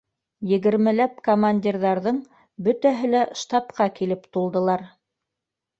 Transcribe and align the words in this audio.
Егермеләп 0.51 1.19
командирҙарҙың 1.27 2.19
бөтәһе 2.69 3.13
лә 3.13 3.25
штабҡа 3.45 3.91
килеп 4.01 4.29
тулдылар. 4.37 4.91